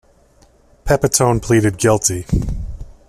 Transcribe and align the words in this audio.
Pepitone 0.83 1.39
pleaded 1.39 1.77
guilty. 1.77 2.25